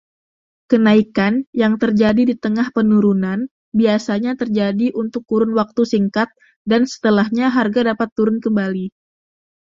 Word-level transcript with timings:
Kenaikan 0.71 1.33
yang 1.61 1.73
terjadi 1.83 2.21
di 2.29 2.33
tengah 2.43 2.67
penurunan 2.77 3.39
biasanya 3.79 4.31
terjadi 4.41 4.87
untuk 5.01 5.21
kurun 5.29 5.51
waktu 5.59 5.81
singkat 5.91 6.29
dan 6.71 6.81
setelahnya 6.91 7.45
harga 7.57 7.81
dapat 7.93 8.09
turun 8.17 8.37
kembali. 8.45 8.85